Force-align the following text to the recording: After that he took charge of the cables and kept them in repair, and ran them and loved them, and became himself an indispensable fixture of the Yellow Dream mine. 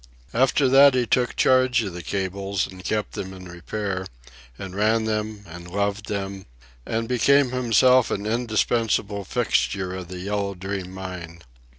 After 0.33 0.67
that 0.67 0.95
he 0.95 1.05
took 1.05 1.35
charge 1.35 1.83
of 1.83 1.93
the 1.93 2.01
cables 2.01 2.65
and 2.65 2.83
kept 2.83 3.11
them 3.11 3.35
in 3.35 3.47
repair, 3.47 4.07
and 4.57 4.75
ran 4.75 5.03
them 5.03 5.45
and 5.47 5.67
loved 5.69 6.07
them, 6.07 6.47
and 6.87 7.07
became 7.07 7.51
himself 7.51 8.09
an 8.09 8.25
indispensable 8.25 9.23
fixture 9.23 9.93
of 9.93 10.07
the 10.07 10.17
Yellow 10.17 10.55
Dream 10.55 10.91
mine. 10.91 11.43